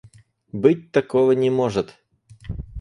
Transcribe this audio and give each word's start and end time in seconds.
Быть 0.51 0.91
такого 0.91 1.33
не 1.33 1.51
может! 1.51 1.93